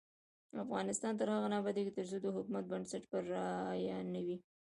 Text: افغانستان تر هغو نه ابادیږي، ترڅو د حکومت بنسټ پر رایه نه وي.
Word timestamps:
افغانستان 0.63 1.13
تر 1.19 1.27
هغو 1.33 1.47
نه 1.51 1.57
ابادیږي، 1.61 1.91
ترڅو 1.97 2.17
د 2.21 2.27
حکومت 2.35 2.65
بنسټ 2.71 3.03
پر 3.11 3.23
رایه 3.33 3.97
نه 4.13 4.21
وي. 4.25 4.37